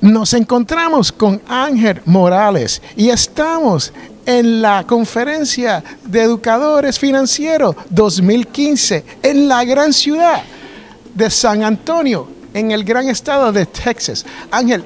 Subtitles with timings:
[0.00, 3.92] nos encontramos con Ángel Morales y estamos
[4.24, 10.42] en la conferencia de educadores financieros 2015 en la gran ciudad
[11.14, 14.26] de San Antonio, en el gran estado de Texas.
[14.50, 14.84] Ángel,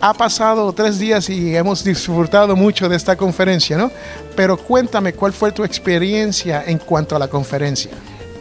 [0.00, 3.90] ha pasado tres días y hemos disfrutado mucho de esta conferencia, ¿no?
[4.34, 7.90] Pero cuéntame, ¿cuál fue tu experiencia en cuanto a la conferencia?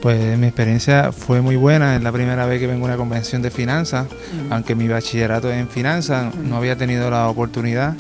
[0.03, 3.41] Pues mi experiencia fue muy buena, es la primera vez que vengo a una convención
[3.41, 4.05] de finanzas,
[4.49, 7.95] aunque mi bachillerato es en finanzas, no había tenido la oportunidad.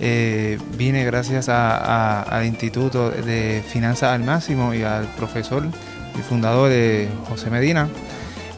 [0.00, 5.62] Eh, vine gracias al Instituto de Finanzas al Máximo y al profesor
[6.18, 7.86] y fundador de José Medina.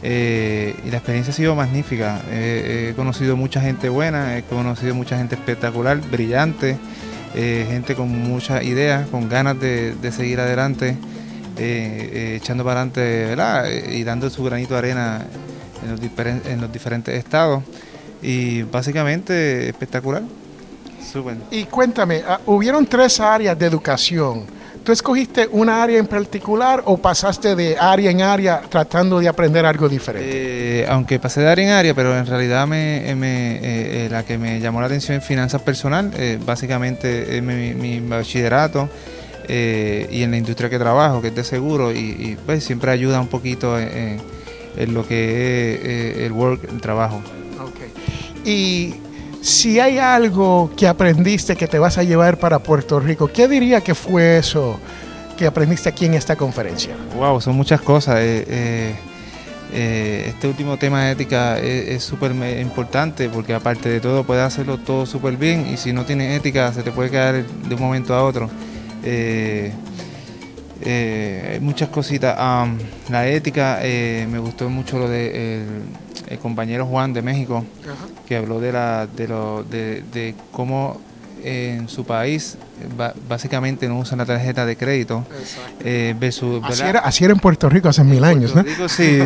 [0.01, 2.21] Eh, y la experiencia ha sido magnífica.
[2.31, 6.77] he conocido mucha gente buena, he conocido mucha gente espectacular, brillante,
[7.37, 10.95] eh, gente con muchas ideas, con ganas de, seguir adelante,
[11.57, 13.35] echando para adelante
[13.91, 15.25] y dando su granito de arena
[15.83, 17.63] en los, en los diferentes estados.
[18.21, 20.23] Y básicamente espectacular.
[21.51, 24.45] Y cuéntame, ah, hubieron tres áreas de educación
[24.85, 29.65] ¿Tú escogiste una área en particular o pasaste de área en área tratando de aprender
[29.65, 30.81] algo diferente?
[30.81, 34.37] Eh, aunque pasé de área en área, pero en realidad me, eh, eh, la que
[34.37, 36.11] me llamó la atención es finanzas personal,
[36.45, 38.87] básicamente es mi, bachillerato
[39.47, 43.27] y en la industria que trabajo, que es de seguro, y, pues siempre ayuda un
[43.27, 44.21] poquito en,
[44.93, 47.21] lo que es el work, el trabajo.
[47.71, 47.91] Okay.
[48.43, 48.95] Y
[49.45, 53.79] si hay algo que aprendiste que te vas a llevar para Puerto Rico, ¿qué diría
[53.79, 54.79] que fue eso
[55.37, 56.95] que aprendiste aquí en esta conferencia?
[57.15, 58.21] Wow, son muchas cosas.
[58.21, 58.95] Eh, eh,
[59.71, 64.79] eh, este último tema de ética es súper importante porque aparte de todo puedes hacerlo
[64.79, 68.15] todo súper bien y si no tienes ética se te puede quedar de un momento
[68.15, 68.49] a otro.
[69.05, 69.71] Hay
[71.61, 72.35] muchas cositas.
[73.09, 75.63] la ética, me gustó mucho lo de
[76.27, 77.63] el compañero Juan de México,
[78.27, 80.99] que habló de, la, de, lo, de, cómo
[81.43, 82.57] en su país
[83.29, 85.23] básicamente no usan la tarjeta de crédito
[85.79, 86.15] eh,
[86.63, 88.63] así, era, en Puerto Rico hace mil años, ¿no?
[88.63, 89.03] Rico, sí,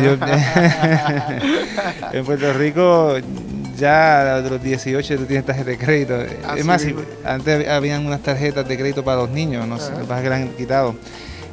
[2.12, 3.14] en Puerto Rico
[3.80, 6.16] ya a los 18 tú tienes tarjeta de crédito.
[6.56, 6.86] es más,
[7.24, 9.92] antes habían unas tarjetas de crédito para los niños, no sé,
[10.22, 10.94] que la han quitado.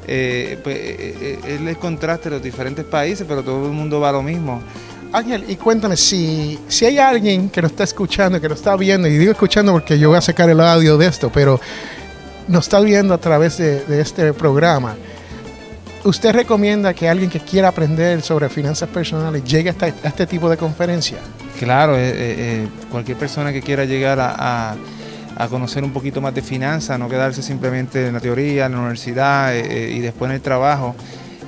[0.10, 4.10] Eh, pues, eh, es el contraste de los diferentes países, pero todo el mundo va
[4.10, 4.62] a lo mismo.
[5.12, 9.08] Ángel, y cuéntame, si, si hay alguien que nos está escuchando, que nos está viendo,
[9.08, 11.60] y digo escuchando porque yo voy a sacar el audio de esto, pero
[12.48, 14.96] nos está viendo a través de, este programa,
[16.08, 20.56] ¿usted recomienda que alguien que quiera aprender sobre finanzas personales llegue a, este tipo de
[20.56, 21.18] conferencia?
[21.60, 24.76] Claro, eh, eh, eh, cualquier persona que quiera llegar a,
[25.50, 29.54] conocer un poquito más de finanzas, no quedarse simplemente en la teoría, en la universidad
[29.54, 30.96] y después en el trabajo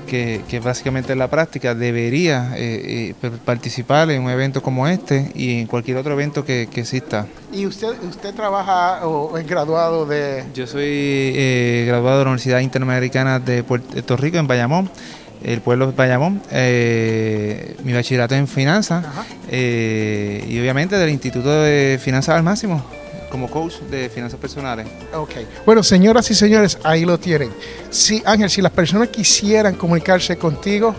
[0.09, 5.59] que, básicamente es la práctica, debería eh, eh, participar en un evento como este y
[5.59, 7.27] en cualquier otro evento que, exista.
[7.53, 10.45] ¿Y usted, usted trabaja o es graduado de...?
[10.53, 14.89] Yo soy eh, graduado de la Universidad Interamericana de Puerto Rico, en Bayamón
[15.41, 16.41] el pueblo de Bayamón,
[17.85, 19.05] mi bachillerato en finanzas
[19.49, 22.83] y obviamente del Instituto de Finanzas al Máximo
[23.29, 24.87] como coach de finanzas personales.
[25.13, 25.31] Ok.
[25.65, 27.49] Bueno, señoras y señores, ahí lo tienen.
[27.89, 30.95] Si, Ángel, si las personas quisieran comunicarse contigo,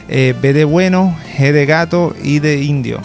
[0.09, 3.01] Eh, B de bueno, G de gato y de indio.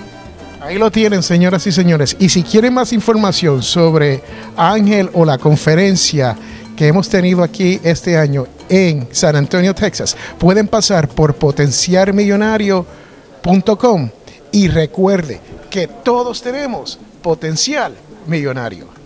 [0.62, 2.14] Ahí lo tienen, señoras y señores.
[2.20, 4.22] Y si quieren más información sobre
[4.56, 6.36] Ángel o la conferencia
[6.76, 14.10] que hemos tenido aquí este año en San Antonio, Texas, pueden pasar por potenciarmillonario.com
[14.52, 17.96] y recuerde que todos tenemos potencial
[18.28, 19.01] millonario.